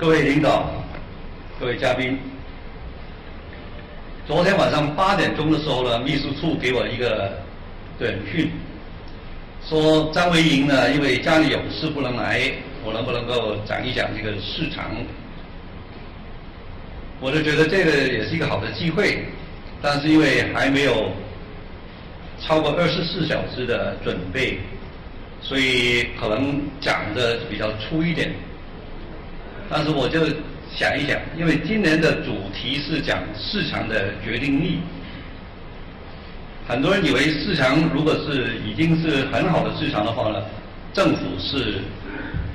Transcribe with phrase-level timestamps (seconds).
[0.00, 0.70] 各位领导、
[1.60, 2.18] 各位嘉宾，
[4.26, 7.38] 昨天晚上八点钟的时候呢，秘书处给我一个
[7.98, 8.50] 短讯，
[9.62, 12.50] 说张维迎呢因为家里有事不能来，
[12.82, 14.90] 我能不能够讲一讲这个市场？
[17.20, 19.22] 我就觉得这个也是一个好的机会，
[19.82, 21.12] 但是因为还没有
[22.40, 24.60] 超过二十四小时的准备，
[25.42, 28.32] 所以可能讲的比较粗一点。
[29.72, 30.26] 但是我就
[30.74, 34.80] 想一想，因为今年的主题是讲市场的决定力，
[36.66, 40.42] 很多人以为市场如果是已经是很好的市场的话呢，
[40.92, 41.78] 政府是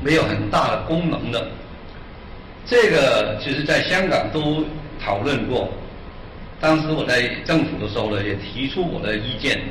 [0.03, 1.47] 没有很大的功能的。
[2.65, 4.65] 这个其实在香港都
[5.01, 5.69] 讨论过，
[6.59, 9.61] 当时我在政府的时候呢，也提出我的意见。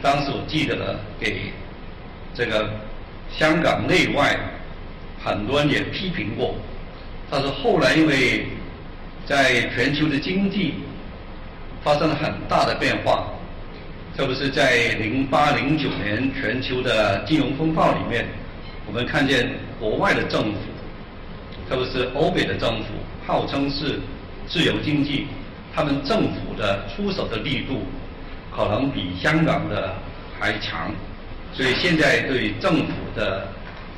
[0.00, 0.84] 当时我记得呢，
[1.18, 1.52] 给
[2.34, 2.70] 这个
[3.36, 4.38] 香港内外
[5.24, 6.54] 很多人也批评过。
[7.36, 8.46] 但是后来，因为
[9.26, 10.74] 在全球的经济
[11.82, 13.26] 发生了很大的变化，
[14.16, 18.24] 特别是在零八零九年全球的金融风暴里面，
[18.86, 19.50] 我们看见
[19.80, 20.58] 国外的政府，
[21.68, 22.84] 特别是欧美的政府，
[23.26, 23.98] 号称是
[24.46, 25.26] 自由经济，
[25.74, 27.82] 他们政府的出手的力度
[28.54, 29.92] 可能比香港的
[30.38, 30.88] 还强，
[31.52, 33.44] 所以现在对政府的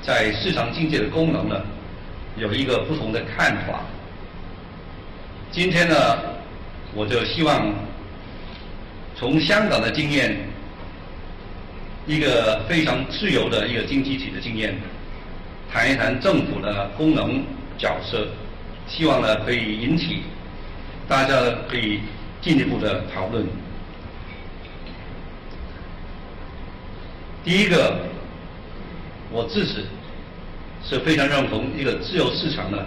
[0.01, 1.61] 在市场经济的功能呢？
[2.39, 3.81] 有一个不同的看法。
[5.51, 5.95] 今天呢，
[6.95, 7.73] 我就希望
[9.15, 10.37] 从香港的经验，
[12.07, 14.77] 一个非常自由的一个经济体的经验，
[15.73, 17.43] 谈一谈政府的功能
[17.79, 18.29] 角色，
[18.87, 20.23] 希望呢可以引起
[21.09, 21.35] 大家
[21.69, 22.01] 可以
[22.43, 23.47] 进一步的讨论。
[27.43, 27.99] 第一个，
[29.31, 29.87] 我支持。
[30.89, 32.79] 是非常认同一个自由市场呢，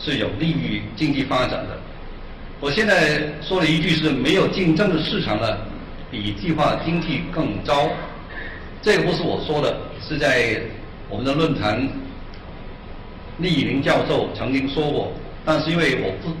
[0.00, 1.78] 是有利于经济发展的。
[2.60, 5.56] 我现在说了一句是没有竞争的市场呢，
[6.10, 7.88] 比计划经济更糟。
[8.82, 10.60] 这个不是我说的，是在
[11.08, 11.88] 我们的论坛，
[13.38, 15.12] 厉以宁教授曾经说过。
[15.44, 16.34] 但是因为我不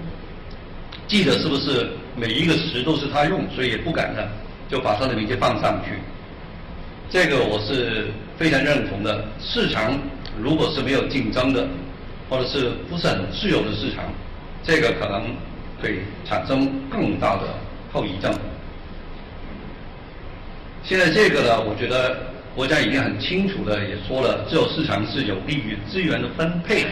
[1.06, 4.22] 记得是不是每一个词都是他用，所以也不敢呢，
[4.68, 5.92] 就把他的名字放上去。
[7.08, 9.96] 这个我是非常认同的，市场。
[10.42, 11.66] 如果是没有竞争的，
[12.28, 14.04] 或者是不是很自由的市场，
[14.62, 15.22] 这个可能
[15.80, 17.42] 会产生更大的
[17.92, 18.32] 后遗症。
[20.82, 22.16] 现在这个呢，我觉得
[22.54, 26.84] 国家已经很清楚的也说了，自由市场是有利于资源的分配。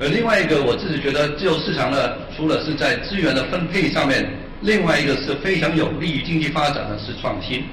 [0.00, 4.30] 而另外一个，我自己觉得自由市场呢，除了是在资源的分配上面，
[4.62, 7.64] 另外一个是非常有利于经济发展的是创新。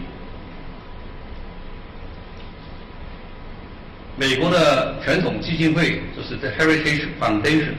[4.17, 7.73] 美国的传统基金会就是 The Heritage Foundation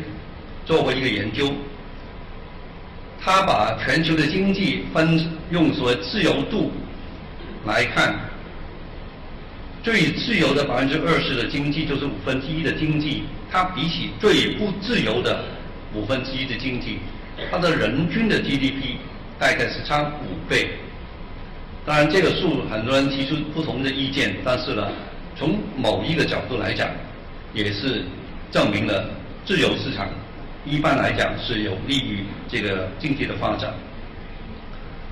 [0.67, 1.51] 做过一个研究，
[3.19, 5.19] 他把全球的经济分
[5.51, 6.71] 用所谓自由度
[7.65, 8.15] 来看，
[9.83, 15.43] 最自由的百分之二十的经济就是五分之一的经济，它比起最不自由的
[15.95, 16.99] 五分之一的经济，
[17.51, 18.97] 它的人均的 GDP
[19.39, 20.69] 大概是差五倍。
[21.87, 24.87] 当然，这个数很多人提出不同的意见，但是呢。
[25.39, 26.89] 从某一个角度来讲，
[27.53, 28.03] 也是
[28.51, 29.11] 证明了
[29.45, 30.09] 自由市场
[30.65, 33.73] 一般来讲是有利于这个经济的发展。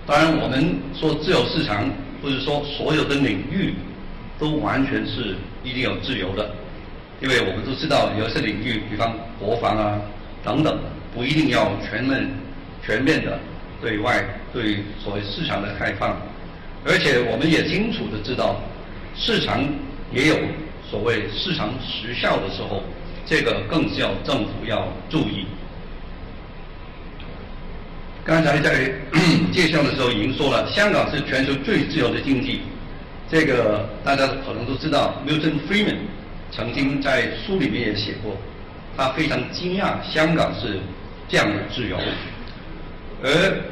[0.07, 1.89] 当然，我们说自由市场，
[2.23, 3.75] 不是说所有的领域
[4.39, 6.51] 都完全是一定有自由的，
[7.21, 10.01] 因为我们都知道有些领域，比方国防啊
[10.43, 10.79] 等等，
[11.15, 12.31] 不一定要全面
[12.83, 13.39] 全面的
[13.81, 14.25] 对外
[14.55, 16.17] 对所谓市场的开放。
[16.87, 18.57] 而且我们也清楚的知道
[19.15, 19.63] 市场。
[20.15, 20.37] 也有
[20.89, 22.83] 所谓市场时效的时候，
[23.27, 25.45] 这个更是要政府要注意。
[28.25, 28.93] 刚才在
[29.53, 32.61] 介绍的时候已经说了，香港是全球最自由的经济，
[33.29, 35.21] 这个大家可能都知道。
[35.27, 35.97] Milton Friedman
[36.53, 38.37] 曾经在书里面也写过，
[38.97, 40.79] 他非常惊讶香港是
[41.29, 41.99] 这样的自由。
[43.23, 43.31] 而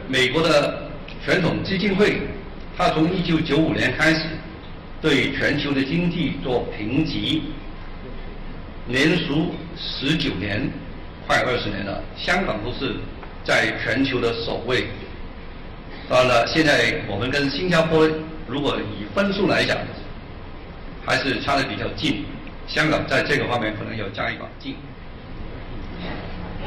[0.08, 0.90] 美国的
[1.24, 2.20] 传统基金会，
[2.76, 4.22] 他从一九九五年开始。
[5.02, 7.42] 对全球的经济做评级，
[8.86, 9.26] 连续
[9.76, 10.70] 十九年，
[11.26, 12.94] 快二十年了，香港都是
[13.42, 14.86] 在全球的首位。
[16.08, 18.08] 当然了，现在我们跟新加坡
[18.46, 19.76] 如果以分数来讲，
[21.04, 22.24] 还是差的比较近。
[22.68, 24.76] 香港在这个方面可能要加一把劲。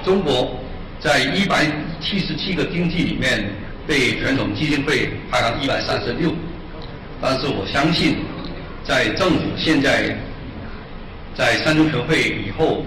[0.04, 0.60] 中国
[1.00, 1.66] 在一百
[2.02, 3.46] 七十七个经济里面，
[3.88, 6.34] 被传统基金会排行一百三十六。
[7.22, 8.18] 但是我相信，
[8.84, 10.16] 在政府现在
[11.36, 12.84] 在三中全会以后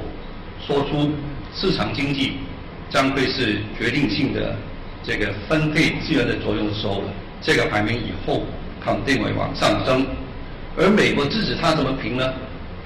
[0.66, 1.10] 说出
[1.54, 2.34] 市场经济
[2.90, 4.54] 将会是决定性的
[5.02, 7.02] 这个分配资源的作用的时候，
[7.40, 8.44] 这个排名以后
[8.84, 10.06] 肯定会往上升。
[10.76, 12.32] 而美国自己它怎么评呢？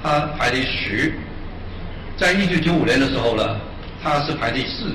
[0.03, 1.13] 它排第十，
[2.17, 3.61] 在一九九五年的时候呢，
[4.03, 4.95] 它是排第四。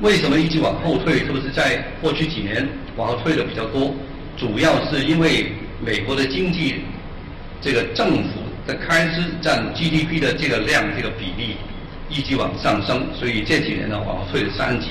[0.00, 1.20] 为什么一直往后退？
[1.20, 3.94] 是不是在过去几年往后退的比较多？
[4.36, 5.52] 主要是因为
[5.84, 6.76] 美国的经济，
[7.60, 11.56] 这个政府的开支占 GDP 的这个量、这个比例
[12.08, 14.88] 一直往上升，所以这几年呢往后退了三级。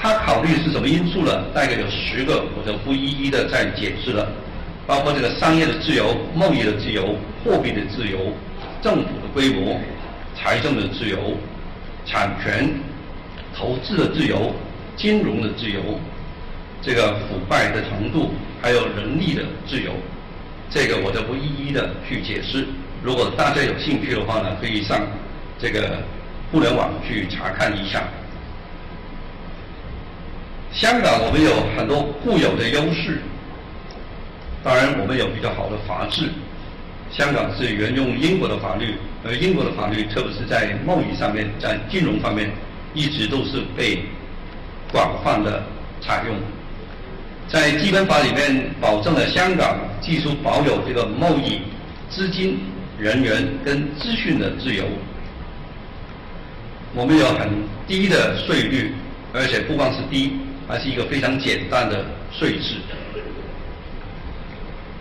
[0.00, 1.44] 他考虑是什么因素呢？
[1.54, 4.28] 大概有十个，我就不一一的再解释了。
[4.86, 7.14] 包括这个商业的自由、贸易的自由、
[7.44, 8.32] 货币的自由、
[8.80, 9.78] 政府的规模、
[10.34, 11.36] 财政的自由、
[12.06, 12.70] 产权、
[13.54, 14.54] 投资的自由、
[14.96, 16.00] 金融的自由、
[16.88, 18.32] 这个腐败的程度，
[18.62, 19.92] 还有人力的自由。
[20.70, 22.66] 这个我就不一一的去解释。
[23.02, 24.98] 如果大家有兴趣的话呢，可以上
[25.58, 25.98] 这个
[26.50, 28.04] 互联网去查看一下。
[30.72, 33.20] 香港我们有很多固有的优势。
[34.64, 36.30] 当然，我们有比较好的法治。
[37.10, 38.94] 香港是沿用英国的法律，
[39.26, 42.50] 而英国的法律，特别是在贸易上面、在金融方面，
[42.94, 44.04] 一直都是被
[44.90, 45.62] 广泛的
[46.00, 46.34] 采用。
[47.48, 51.62] 在基本法里面，保证了香港技术保有这个贸易、
[52.10, 52.58] 资金、
[52.98, 54.84] 人员跟资讯的自由。
[56.94, 57.48] 我们有很
[57.86, 58.92] 低的税率，
[59.32, 60.32] 而且不光是低，
[60.68, 62.76] 还是一个非常简单的税制。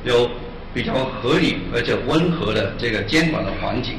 [0.06, 0.30] 有
[0.74, 3.96] 比较合理而且温和的这个监管的环境，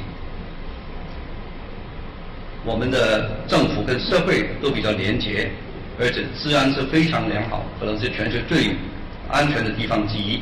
[2.65, 5.51] 我们的政府跟社会都比较廉洁，
[5.99, 8.77] 而且治安是非常良好，可能是全球最
[9.31, 10.41] 安全的地方之一。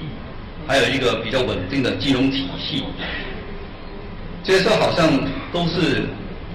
[0.67, 2.85] 还有一个比较稳定的金融体系，
[4.43, 5.09] 这些事好像
[5.53, 6.03] 都是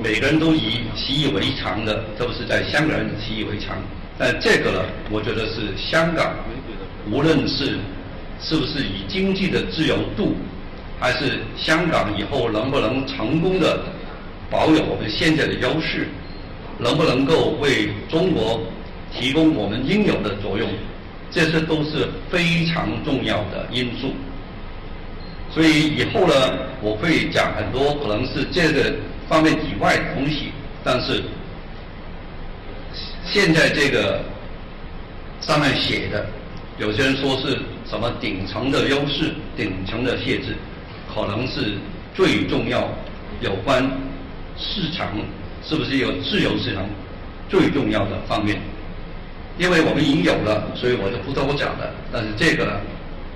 [0.01, 3.77] 每个人都以习以为常的，特别是在香港人习以为常。
[4.17, 6.33] 但这个呢，我觉得是香港，
[7.11, 7.77] 无论是。
[8.43, 10.35] 是不是以经济的自由度，
[10.99, 13.83] 还是香港以后能不能成功的
[14.49, 16.07] 保有我们现在的优势，
[16.79, 18.59] 能不能够为中国
[19.13, 20.69] 提供我们应有的作用，
[21.29, 24.13] 这些都是非常重要的因素。
[25.49, 26.33] 所以以后呢，
[26.81, 28.93] 我会讲很多可能是这个
[29.27, 30.51] 方面以外的东西，
[30.83, 31.21] 但是
[33.25, 34.21] 现在这个
[35.41, 36.25] 上面写的。
[36.79, 40.55] 有些人说是什么顶层的优势、顶层的限制，
[41.13, 41.77] 可能是
[42.15, 42.89] 最重要
[43.39, 43.83] 有关
[44.57, 45.09] 市场
[45.63, 46.83] 是不是有自由市场
[47.49, 48.57] 最重要的方面。
[49.57, 51.93] 因为我们已经有了，所以我就不多讲了。
[52.11, 52.71] 但是这个呢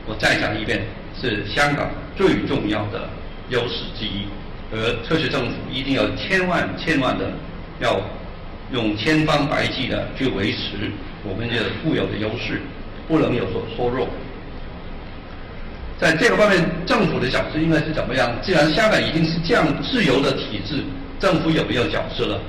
[0.08, 0.82] 我再讲一遍，
[1.20, 3.10] 是香港最重要的
[3.50, 4.28] 优势之一，
[4.72, 7.32] 而特区政府一定要千万千万的
[7.80, 8.00] 要
[8.72, 10.92] 用千方百计的去维持
[11.24, 12.62] 我们的固有的优势。
[13.08, 14.08] 不能有所削弱。
[16.00, 18.36] 在这个方面，政府的角色应该是怎么样？
[18.42, 20.84] 既然香港已经是这样自由的体制，
[21.20, 22.42] 政府有没有角色了？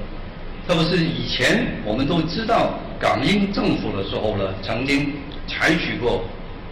[0.67, 5.13] 特别是以前我们都知道，港英政府的时候呢，曾经
[5.47, 6.25] 采取过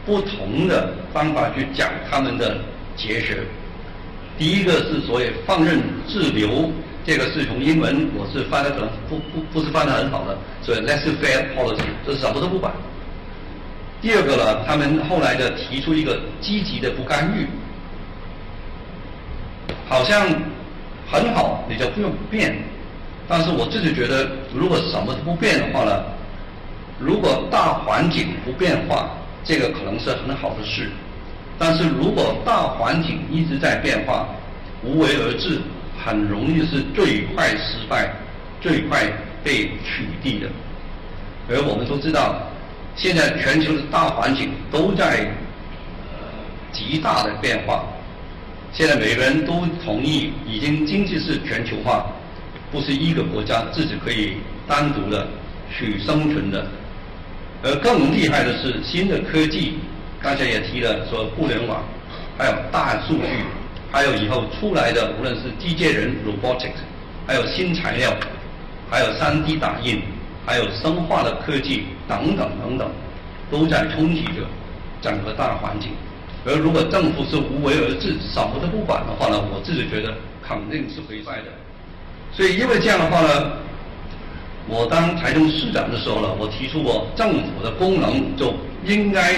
[0.07, 2.59] 不同的方法去讲他们的
[2.97, 3.39] 节学。
[4.39, 6.71] 第一个是所谓放任自流，
[7.07, 12.73] 这个是从英文我是翻的可能不不不是翻的很好的，所以 less fair policy，就是什么都不管。
[14.03, 17.47] 第二个呢，他们后来的提出一个积极的不干预，
[19.89, 20.27] 好像
[21.11, 22.57] 很好，你就不用变。
[23.29, 26.05] 但是我自己觉得，如果什么都不变的话呢，
[26.99, 29.11] 如果大环境不变化，
[29.45, 30.91] 这个可能是很好的事。
[31.59, 34.29] 但是如果大环境一直在变化，
[34.83, 35.61] 无为而治，
[36.05, 38.13] 很容易是最快失败、
[38.61, 39.07] 最快
[39.43, 40.49] 被取缔的。
[41.49, 42.37] 而我们都知道。
[42.97, 45.29] 现在全球的大环境都在
[46.71, 47.83] 极大的变化。
[48.73, 52.07] 现在每个人都同意，已经经济是全球化，
[52.75, 54.33] 不是一个国家自己可以
[54.67, 55.29] 单独的
[55.71, 56.67] 去生存的。
[57.63, 59.79] 而更厉害的是新的科技，
[60.21, 61.85] 刚才也提了，说互联网，
[62.37, 63.45] 还有大数据，
[63.93, 66.83] 还有以后出来的无论是机械人 （robotics），
[67.25, 68.13] 还有新材料，
[68.91, 70.03] 还有 3D 打印。
[70.47, 72.91] 还有生化的科技等等等等，
[73.51, 74.45] 都在冲击着
[75.01, 75.93] 整个大环境。
[76.45, 79.43] 而如果政府是无为而治、什么都不管的话呢？
[79.51, 80.13] 我自己觉得
[80.47, 81.45] 肯定是会败的。
[82.37, 83.53] 所以因为这样的话呢，
[84.67, 88.53] 我当台中市长的时候呢，我提出过政府的功能就
[88.85, 89.35] 应该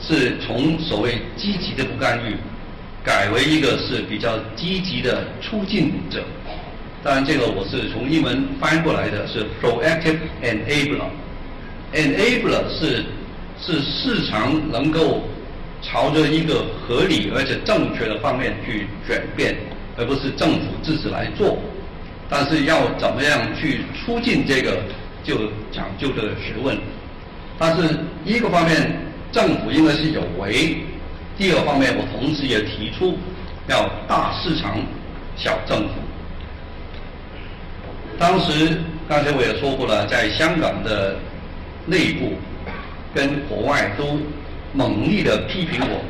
[0.00, 2.34] 是从所谓积极的不干预，
[3.04, 6.24] 改为一个是比较积极的促进者。
[7.04, 11.02] 当然，这个我是从英文翻过来的，是 proactive enabler。
[11.92, 13.04] enabler 是
[13.60, 15.22] 是市场能够
[15.82, 19.56] 朝着一个合理而且正确的方面去转变，
[19.98, 21.58] 而不是政府自己来做。
[22.30, 24.76] 但是要怎么样去促进这个，
[25.24, 25.36] 就
[25.72, 26.78] 讲究这个学问。
[27.58, 29.00] 但是一个方面，
[29.32, 30.76] 政府应该是有为；
[31.36, 33.18] 第二方面，我同时也提出
[33.66, 34.78] 要大市场、
[35.36, 35.94] 小政府。
[38.18, 38.78] 当时
[39.08, 41.16] 刚才我也说过了，在香港的
[41.86, 42.32] 内部
[43.14, 44.20] 跟国外都
[44.74, 46.04] 猛烈的批评我，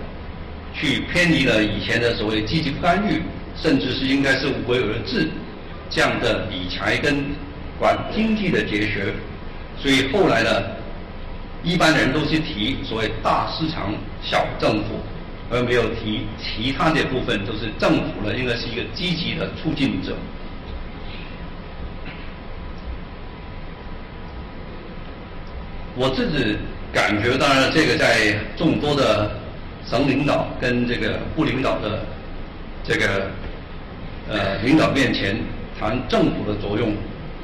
[0.74, 3.22] 去偏离了以前的所谓积极干预，
[3.62, 5.28] 甚至是应该是无为而治
[5.90, 7.24] 这样的理财跟
[7.78, 9.12] 管经济的哲学。
[9.80, 10.62] 所以后来呢，
[11.62, 15.00] 一般人都是提所谓大市场小政府，
[15.50, 20.16] 而没有提其他的部分，都是政府呢应该是一个积极的促进者。
[25.96, 26.56] 我自己
[26.92, 29.30] 感觉，当然这个在众多的
[29.84, 32.04] 省领导跟这个部领导的
[32.84, 33.30] 这个
[34.28, 35.36] 呃领导面前
[35.78, 36.92] 谈政府的作用，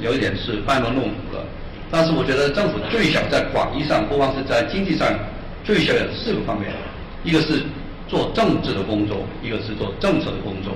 [0.00, 1.44] 有一点是班门弄斧了。
[1.90, 5.08] 但是我觉得政府最小在广义上，不光是在经济上，
[5.64, 6.72] 最小有四个方面：
[7.22, 7.62] 一个是
[8.08, 10.72] 做政治的工作，一个是做政策的工作，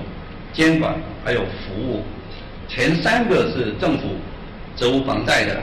[0.53, 2.01] 监管还有服务。
[2.67, 4.07] 前三个是政府
[4.75, 5.57] 责无旁贷的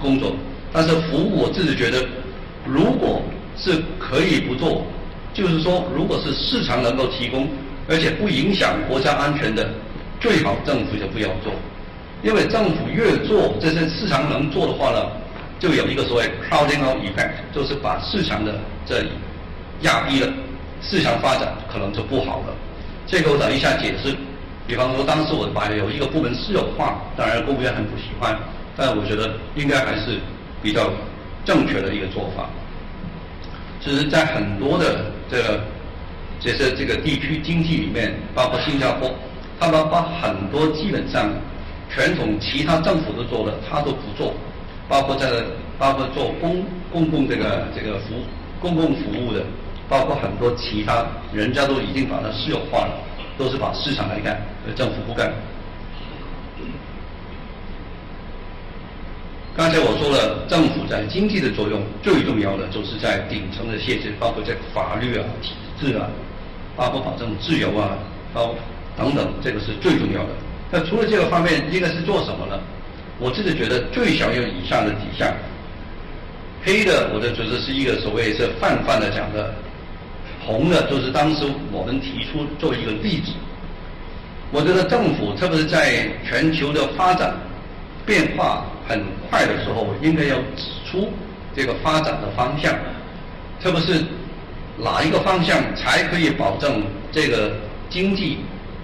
[0.00, 0.34] 工作。
[0.72, 2.04] 但是服务，我自己觉得，
[2.64, 3.22] 如果
[3.56, 4.84] 是可以不做，
[5.34, 7.46] 就是说，如果是市场能够提供，
[7.88, 9.68] 而且不影响国家安全的，
[10.20, 11.52] 最好政府就不要做。
[12.22, 15.06] 因为政府越做，这些市场能做的话呢，
[15.58, 18.54] 就有一个所谓 crowding out effect，就是把市场的
[18.86, 19.10] 这里
[19.80, 20.32] 压低了，
[20.80, 22.54] 市场发展可能就不好了。
[23.06, 24.14] 这个我等一下解释。
[24.66, 28.38] 比方说，当时我把有一个部门私有化，当然公务员很不喜欢，
[28.76, 30.18] 但我觉得应该还是。
[30.62, 30.92] 比较
[31.44, 32.48] 正确的一个做法，
[33.80, 35.60] 就是在很多的这个
[36.42, 39.14] 这些这个地区经济里面，包括新加坡，
[39.60, 41.30] 他们把很多基本上
[41.88, 44.34] 传统其他政府都做的，他都不做，
[44.88, 45.30] 包括在
[45.78, 48.14] 包括做公公共这个这个服
[48.60, 49.44] 公共服务的，
[49.88, 52.92] 包括很多其他人家都已经把它私有化了，
[53.38, 54.40] 都是把市场来干，
[54.74, 55.32] 政府不干。
[59.54, 66.08] 刚才我说了，政府在经济的作用最重要的就是在顶层的限制，包括在法律啊、体制啊，
[66.76, 67.96] 包括保证自由啊，
[68.32, 68.54] 包
[68.96, 70.28] 等等，这个是最重要的。
[70.70, 72.58] 那除了这个方面，应该是做什么呢？
[73.18, 75.32] 我自己觉得最少有以下的几项。
[76.64, 79.52] 黑的，我的觉得是一个所谓是泛泛的讲的；
[80.44, 83.32] 红的，就是当时我们提出做一个例子。
[84.50, 87.34] 我觉得政府特别是在全球的发展
[88.04, 88.64] 变化。
[88.88, 89.00] 很
[89.30, 91.08] 快的时候，应该要指出
[91.54, 92.74] 这个发展的方向，
[93.62, 94.04] 特别是
[94.82, 97.52] 哪一个方向才可以保证这个
[97.88, 98.38] 经济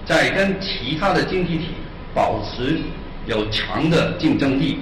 [0.06, 1.68] 在跟其他的经济体
[2.14, 2.78] 保持
[3.26, 4.78] 有强的竞争力。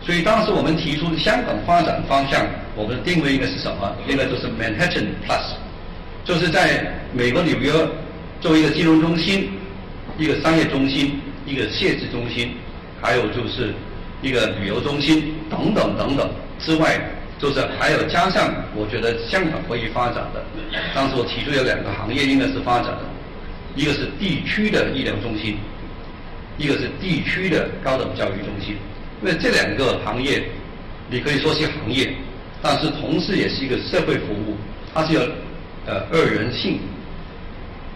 [0.00, 3.94] 所以当时我们提出的香港发展方向，我们的定位应该是什么？
[4.08, 5.54] 应该就是 Manhattan Plus，
[6.24, 7.72] 就是在美国纽约
[8.40, 9.50] 作为一个金融中心、
[10.18, 12.54] 一个商业中心、一个设置中心，
[13.00, 13.72] 还有就是。
[14.22, 16.26] 一个旅游中心等等等等
[16.58, 16.98] 之外，
[17.38, 20.42] 就是还有加上，我觉得香港可以发展的。
[20.94, 23.00] 当时我提出有两个行业应该是发展的，
[23.74, 25.58] 一个是地区的医疗中心，
[26.56, 28.76] 一个是地区的高等教育中心。
[29.22, 30.44] 因为这两个行业，
[31.10, 32.12] 你可以说是行业，
[32.62, 34.56] 但是同时也是一个社会服务，
[34.94, 35.20] 它是有
[35.86, 36.80] 呃二元性。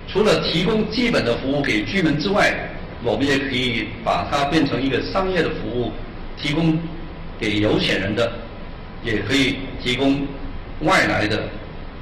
[0.09, 2.53] 除了提供基本的服务给居民之外，
[3.03, 5.93] 我们也可以把它变成一个商业的服务。
[6.43, 6.79] 提供
[7.39, 8.33] 给有钱人的，
[9.03, 10.27] 也可以提供
[10.81, 11.49] 外来的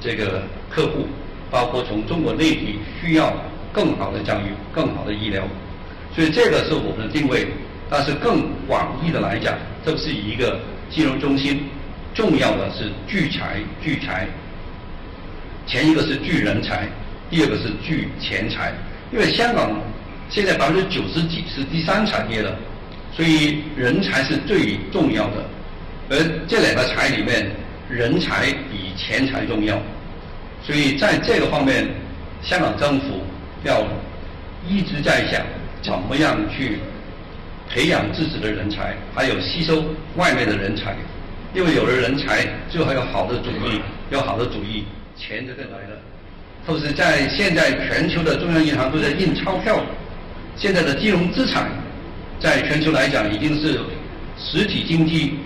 [0.00, 1.06] 这个客户，
[1.50, 3.32] 包括从中国内地需要
[3.72, 5.42] 更好的教育、更好的医疗，
[6.14, 7.46] 所以这个是我们的定位。
[7.90, 11.62] 但是更广义的来讲，这是一个金融中心，
[12.14, 14.26] 重要的是聚财、聚财。
[15.66, 16.86] 前一个是聚人才，
[17.30, 18.74] 第二个是聚钱财。
[19.10, 19.70] 因为香港
[20.28, 22.54] 现在百分之九十几是第三产业了。
[23.16, 25.44] 所以人才是最重要的，
[26.10, 27.50] 而这两个财里面，
[27.88, 29.80] 人才比钱财重要。
[30.64, 31.88] 所以在这个方面，
[32.42, 33.22] 香港政府
[33.64, 33.86] 要
[34.68, 35.42] 一直在想
[35.82, 36.78] 怎么样去
[37.70, 39.84] 培养自己的人才，还有吸收
[40.16, 40.96] 外面的人才。
[41.54, 44.84] 因为有了人才，就还有好的主意，有好的主意，
[45.16, 45.98] 钱就更来了。
[46.66, 49.82] 同时，在现在全球的中央银行都在印钞票。
[50.56, 51.70] 现在的金融资产
[52.40, 53.80] 在全球来讲已经是
[54.36, 55.38] 实体经济，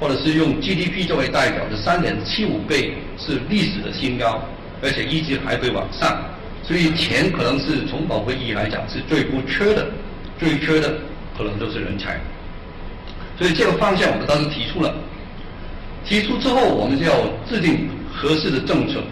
[0.00, 4.42] 或者是用 GDP 作为代表的三点七五倍是历史的新高，
[4.82, 6.18] 而且一直还会往上。
[6.62, 9.86] 所以钱可能是从宝贵意义来讲是最不缺的，
[10.38, 10.94] 最缺的
[11.36, 12.18] 可能就是人才。
[13.38, 14.94] 所以这个方向我们当时提出了，
[16.04, 17.12] 提出之后我们就要
[17.46, 19.02] 制定合适的政策，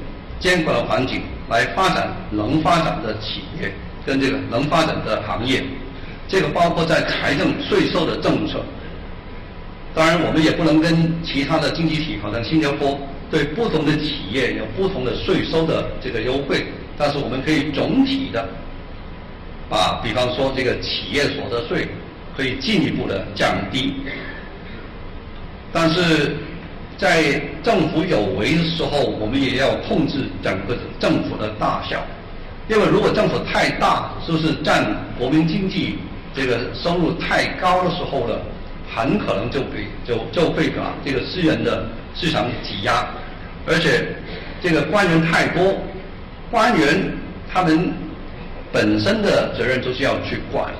[0.40, 3.70] 监管的环境来发展能发展的企业
[4.06, 5.62] 跟这个能发展的行业。
[6.26, 8.64] 这个包括在财政税收的政策。
[9.98, 12.96] 当然，我们也不能跟其他的经济体，好像新加坡，
[13.32, 16.64] 对不同的企业有不同的税收的这个优惠。
[16.96, 18.48] 但是我们可以总体的，
[19.68, 21.88] 把比方说这个企业所得税
[22.36, 23.92] 可以进一步的降低，
[25.72, 26.36] 但是
[26.96, 32.00] 在政府有为的时候，我们也要控制整个政府的大小，
[32.68, 35.98] 因为如果政府太大，是不是占国民经济
[36.32, 38.36] 这个收入太高的时候呢，
[38.94, 43.06] 很可能就被就就会把这个私人的市场挤压，
[43.66, 44.08] 而且
[44.60, 45.76] 这个官员太多。
[46.50, 47.12] 官员
[47.52, 47.92] 他们
[48.72, 50.72] 本身的责任就是要去管，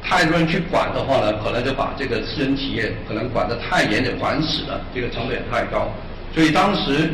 [0.00, 5.92] 太多人去管的话呢，可能就把这个私人企业可能管得太严，就管死了，这个成本也太高。
[6.32, 7.10] 所以当时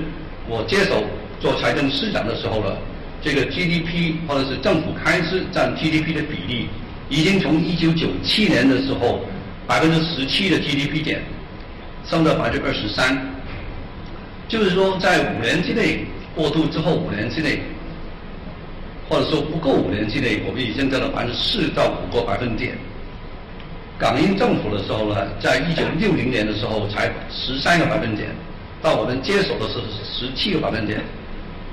[0.46, 1.04] 我接手
[1.40, 2.76] 做财政市长的时候呢，
[3.22, 6.68] 这个 GDP 或者是政府开支占 GDP 的比例，
[7.08, 9.20] 已经从一九九七年的时候
[9.66, 11.22] 百分之十七的 GDP 点，
[12.06, 13.18] 升到百分之二十三，
[14.48, 16.06] 就是说在五年之内。
[16.32, 17.60] 过渡之后五年之内，
[19.08, 22.78] 或者说不够五年之内，我们已经占了百分之四到五个百分点。
[23.98, 28.28] 港英政府的时候呢，在一九六零年的时候才十三个百分点，
[28.80, 31.00] 到我们接手的时候是十七个百分点，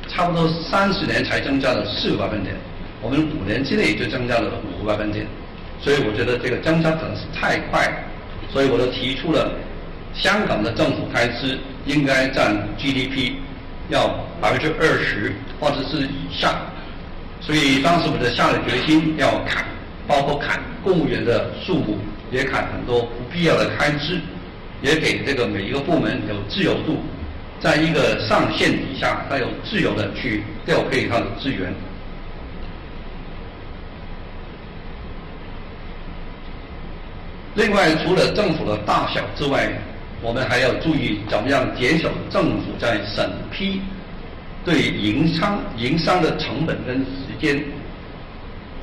[0.10, 2.56] 差不多三十年才增加了四个百分点。
[3.00, 5.28] 我们五年之内就增加了五个百分点，
[5.82, 7.92] 所以我觉得这个增长可能是太快，
[8.52, 9.52] 所以我就提出了
[10.14, 13.34] 香港的政府开支应该占 GDP。
[13.90, 16.54] 要百分之二十或者是以上，
[17.40, 19.64] 所以当时我们下了决心要砍，
[20.06, 21.98] 包括砍公务员的数目，
[22.30, 24.20] 也砍很多不必要的开支，
[24.82, 26.98] 也给这个每一个部门有自由度，
[27.62, 31.74] 在一个上限底下，它有自由的去调配它的资源。
[37.58, 39.68] 另外，除了政府的大小之外，
[40.22, 43.82] 我们还要注意怎么样减少政府在审批
[44.64, 47.60] 对营商营商的成本跟时间。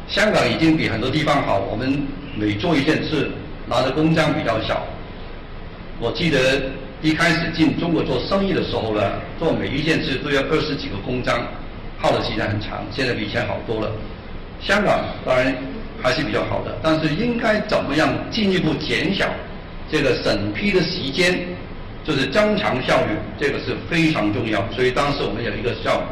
[0.08, 3.30] 香港已经比很多地方好，我们每做一件事
[3.68, 4.84] 拿的公章比较小。
[6.00, 6.60] 我记得
[7.00, 9.08] 一开始进中国做生意的时候呢，
[9.38, 11.46] 做每一件事都要二十几个公章，
[11.96, 12.84] 耗的时间很长。
[12.90, 13.88] 现在比以前好多了。
[14.60, 15.54] 香港当然
[16.04, 19.26] 还是比较好的，但是应该怎么样进一步减小？
[19.90, 21.38] 这个审批的时间
[22.04, 24.62] 就是增强效率，这个是非常重要。
[24.72, 26.02] 所以当时我们有一个叫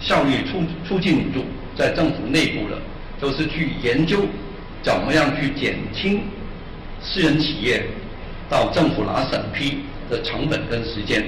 [0.00, 1.44] 效率促促进组，
[1.76, 2.78] 在政府内部的，
[3.20, 4.20] 都是去研究
[4.82, 6.22] 怎么样去减轻
[7.02, 7.84] 私人企业
[8.48, 11.22] 到政府拿审批的成本跟时间。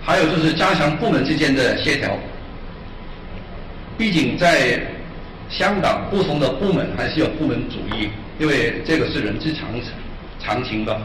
[0.00, 2.16] 还有就是加强部门之间的协调。
[3.96, 4.80] 毕竟在
[5.56, 8.08] 香港，不同的部门还是有部门主义。
[8.40, 9.68] 因为这个是人之常
[10.40, 11.00] 常情吧，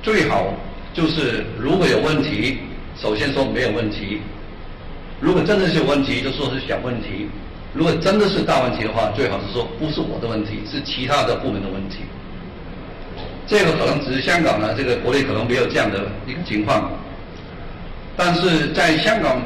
[0.00, 0.54] 最好
[0.92, 2.58] 就是如果有问题，
[2.96, 4.20] 首先说没有问题；
[5.18, 7.26] 如果真的是有问题，就说是小问题；
[7.72, 12.04] 如果真的是大问题的话，最好是说不是我的问题，是其他的部门的问题。
[13.48, 16.92] 这个可能只是香港呢，这个国内可能没有这样的一个情况，
[18.16, 19.42] 但是在香港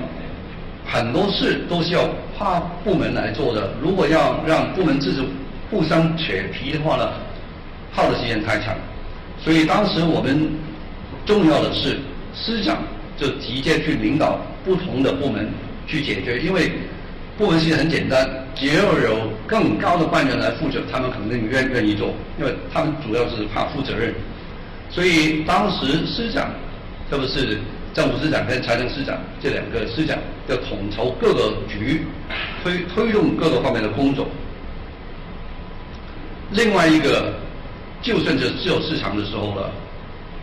[0.85, 2.07] 很多事都是要
[2.39, 3.75] 跨部门来做的。
[3.83, 5.25] 如果要让部门自主。
[5.71, 7.13] 互相扯皮的话呢，
[7.93, 8.75] 耗的时间太长，
[9.39, 10.51] 所以当时我们
[11.27, 11.99] 重要的是
[12.35, 12.79] 师长
[13.19, 15.47] 就直接去领导不同的部门
[15.87, 16.73] 去解决，因为
[17.37, 24.15] 部门其实很简单，只要有更高的官员来负责，他们肯定愿愿意做，因为他们主要是怕负责任，
[24.89, 26.51] 所以当时师长，
[27.11, 27.59] 特别是
[27.95, 32.07] 政府市长跟财政市长这两个市长要统筹各个局，
[32.63, 34.27] 推推动各个方面的工作。
[36.53, 37.33] 另外一个，
[38.01, 39.71] 就算是自由市场的时候呢，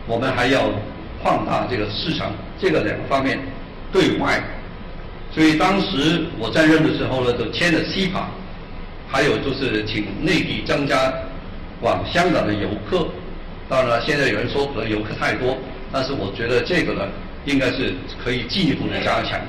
[0.06, 0.70] 我们还要
[1.22, 3.38] 扩大这个市场，这个两个方面
[3.90, 4.42] 对外。
[5.32, 8.24] 所以当时我在任的时候呢，就签了 CPA，
[9.08, 11.12] 还有就是请内地增加
[11.80, 13.06] 往香港的游客。
[13.68, 15.58] 当然了，现在有人说可能游客太多，
[15.92, 17.02] 但是我觉得这个呢，
[17.46, 19.40] 应该是可以进一步的加强。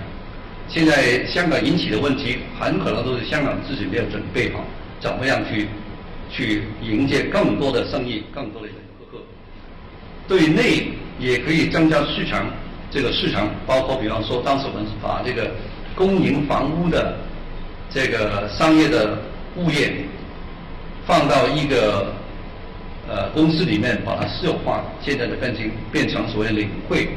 [0.69, 4.63] 现在香港引起的问题，很可能都是香港自己没有准备好。
[4.99, 5.67] 怎么样去
[6.31, 8.73] 去迎接更多的生意、更多的游
[9.11, 9.17] 客。
[10.27, 12.45] 对内也可以增加市场，
[12.91, 15.51] 这个市场包括比方说，当时我们把这个
[15.95, 17.17] 公营房屋的
[17.89, 19.17] 这个商业的
[19.55, 19.93] 物业
[21.05, 22.13] 放到一个
[23.07, 27.07] 呃公司里面，把它私有化，现在的变成变成所谓领会。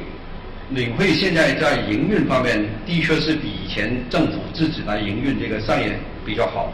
[0.73, 6.73] 领会现在在营运方面的确是比以前政府自己来营运这个商业比较好。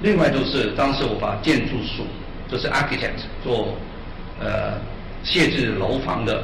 [0.00, 2.04] 另外就是当时我把建筑署，
[2.50, 3.74] 就是 architect 做
[4.40, 4.78] 呃
[5.22, 6.42] 设置楼房的，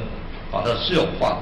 [0.51, 1.39] 把它私有化。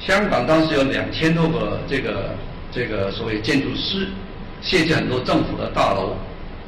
[0.00, 2.34] 香港当时有两千多个这个
[2.72, 4.08] 这个所谓建筑师，
[4.62, 6.16] 设计很多政府的大楼，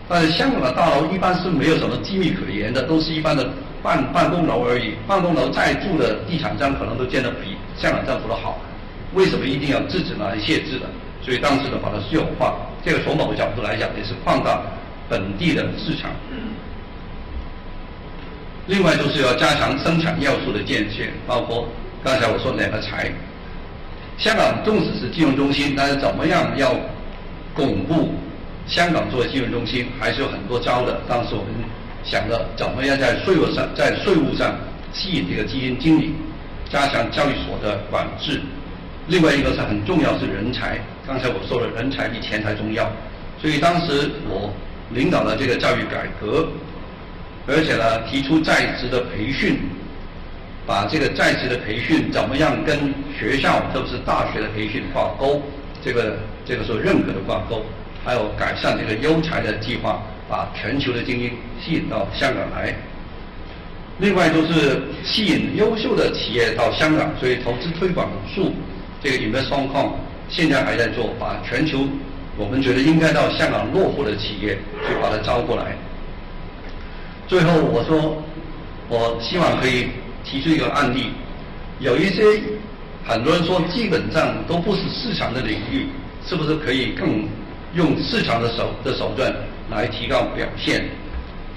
[0.08, 3.44] 但是香港的大楼一般是没有什么机密可言的，都是一般的。
[3.82, 8.58] 办办公楼而已，办公楼在住的地产商可能都建得比香港政府的好，
[9.14, 10.86] 为什么一定要制止呢限制的？
[11.22, 14.62] 所以当时呢，把它私有化，这个从某个角度来讲也是放大
[15.08, 16.10] 本地的市场。
[18.66, 21.68] 另外就是要加强生产要素的建设，包括
[22.02, 23.12] 刚才我说两个财。
[24.18, 26.74] 香港纵使是金融中心，但是怎么样要
[27.54, 28.14] 巩固
[28.66, 31.00] 香港作为金融中心，还是有很多招的。
[31.08, 31.52] 当时我们。
[32.08, 34.54] 想着怎么样在税务上，在税务上
[34.92, 36.14] 吸引这个基金经理，
[36.70, 38.40] 加强交易所的管制。
[39.08, 42.90] 另外一个是很重要是人才，刚才我说了，人才比钱财重要。
[43.40, 44.52] 所以当时我
[44.90, 46.48] 领导了这个教育改革，
[47.46, 49.58] 而且呢提出在职的培训，
[50.66, 55.42] 把这个在职的培训怎么样跟学校，特别是大学的培训挂钩，
[55.84, 57.64] 这个这个是认可的挂钩，
[58.04, 60.02] 还有改善这个优才的计划。
[60.28, 61.30] 把全球的精英
[61.62, 62.74] 吸引到香港来，
[63.98, 68.52] 另外就是吸引优秀的企业到香港，所以投资推广术
[69.02, 69.92] 这个 Invest Hong Kong
[70.28, 71.80] 现在还在做，把全球
[72.36, 75.76] 我们觉得应该到香港落户的企业去把它招过来。
[77.26, 78.22] 最后我说，
[78.88, 79.88] 我希望可以
[80.24, 81.10] 提出一个案例，
[81.80, 82.22] 有一些
[83.04, 85.86] 很多人说基本上都不是市场的领域，
[86.26, 87.26] 是不是可以更
[87.74, 89.34] 用市场的手的手段？
[89.68, 90.84] 来提高表现，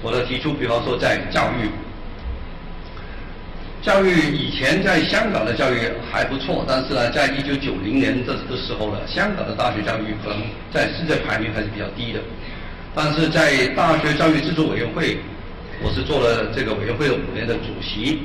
[0.02, 1.70] 我的提出，比方说在教育，
[3.82, 10.38] 教育以前在香港的教育还不错，但是呢，在一九九零年这个时候呢，香港的大学教育可能
[10.70, 12.20] 在世界排名还是比较低的。
[12.94, 15.16] 但是在大学教育制作委员会，
[15.82, 18.20] 我是做了这个委员会的五年的主席，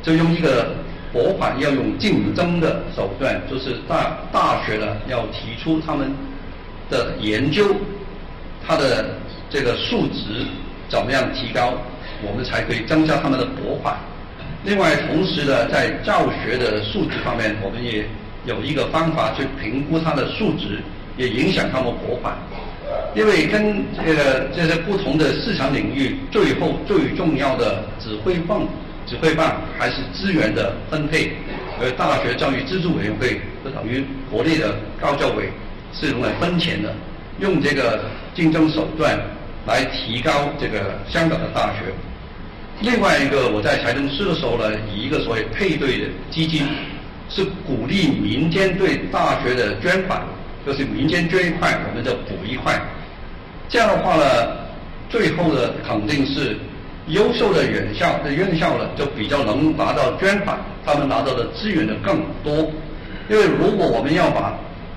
[0.00, 0.72] 就用一个
[1.12, 6.14] 博款要用竞争的手段，就是大大学呢要提出他们
[6.88, 7.74] 的研究。
[8.66, 9.06] 它的
[9.50, 10.46] 这个数值
[10.88, 11.74] 怎么样提高，
[12.22, 13.96] 我们才可以增加他们的博款。
[14.64, 18.06] 另外，同时呢，在教学的素质方面，我们也
[18.46, 20.80] 有一个方法去评估它的素质，
[21.18, 22.38] 也影响他们活法。
[23.14, 28.66] 因为跟这个这些不同的市场领域，最后最重要的指挥棒、
[29.06, 31.32] 指挥棒还是资源的分配。
[31.78, 35.50] 而大学教育资助委员会就等于国内的高教委，
[35.92, 36.94] 是用来分钱的。
[37.40, 39.18] 用这个竞争手段
[39.66, 41.92] 来提高这个香港的大学。
[42.80, 46.66] 另外一个，我在财政司的时候呢，以一个所谓配对的基金，
[47.30, 50.22] 是鼓励民间对大学的捐款，
[50.66, 52.80] 就是民间捐一块，我们就补一块。
[53.68, 54.24] 这样的话呢，
[55.08, 56.56] 最后的肯定是
[57.08, 62.70] 优秀的院校的院校呢，就比较能拿到捐款，他们拿到的资源的更多。
[63.30, 64.52] 因为如果我们要把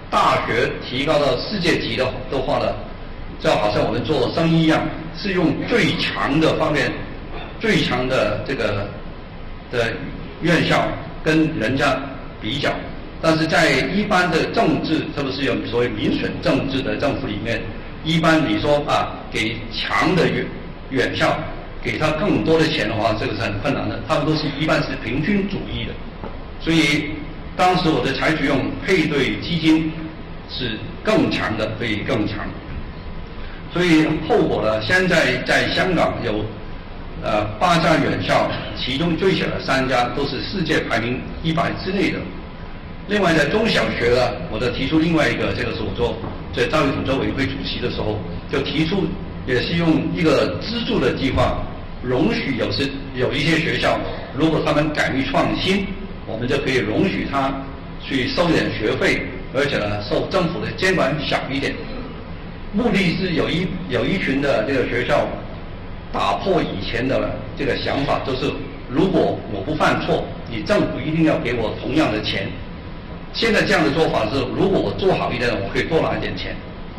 [0.10, 2.66] 大学提高到世界级的的话呢，
[3.40, 4.82] 就好像我们做生意一样，
[5.16, 6.92] 是用最强的方面、
[7.60, 8.88] 最强的这个
[9.72, 9.94] 的
[10.42, 10.88] 院校
[11.24, 11.98] 跟人家
[12.42, 12.72] 比较。
[13.22, 17.62] 但是在一般的政治，特别是有所谓民选政治的政府里面，
[18.04, 20.46] 一般你说啊，给强的院
[20.90, 21.38] 院校
[21.82, 24.00] 给他更多的钱的话，这个是很困难的。
[24.08, 25.94] 他们都是一般是平均主义的，
[26.60, 27.12] 所以。
[27.58, 29.92] 当时我的采取用配对基金
[30.48, 32.38] 是更强的，可以更强。
[33.74, 36.46] 所以后果呢，现在在香港有
[37.24, 42.20] 呃八家院校，其中最小的三家都是世界排名一百之内的。
[43.08, 46.16] 另外在中小学呢，我的提出另外一个，这个是我做
[46.54, 48.20] 在教育统筹委员会主席的时候，
[48.52, 49.06] 就提出
[49.46, 51.58] 也是用一个资助的计划，
[52.02, 54.00] 容许有时有一些学校，
[54.36, 55.86] 如果他们敢于创新。
[56.30, 57.54] 我们就可以容许他
[58.04, 59.22] 去收点学费，
[59.56, 61.74] 而且呢，受政府的监管小一点。
[62.74, 65.26] 目的是有一有一群的这个学校
[66.12, 68.52] 打破以前的这个想法，就是
[68.90, 72.48] 如果我不犯错，你政府一定要给我同样的钱。
[73.34, 76.56] 现在这样的做法是，如果我做好一点，我可以多拿一点钱。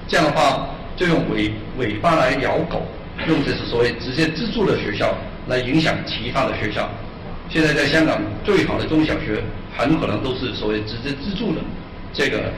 [0.07, 2.83] 这样的话，就用尾尾巴来咬狗，
[3.27, 5.15] 用这是所谓直接资助的学校
[5.49, 6.89] 来影响其他的学校。
[7.51, 9.43] 现在在香港最好的中小学
[9.77, 11.63] 很可能都是所谓直接资助的
[12.13, 12.53] 这个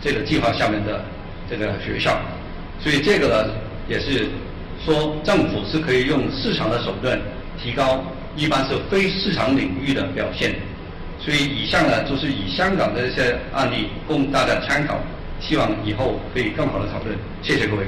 [0.00, 1.04] 这个计划下面的
[1.50, 2.16] 这个学校，
[2.78, 3.50] 所以这个呢
[3.88, 4.28] 也是
[4.86, 7.20] 说政府是可以用市场的手段
[7.60, 8.00] 提高
[8.36, 10.54] 一般是非市场领域的表现
[11.18, 14.96] 所以以上呢就是以香港的一些案例供大家参考
[15.40, 17.18] 希望以后可以更好的讨论。
[17.42, 17.86] 谢谢各位。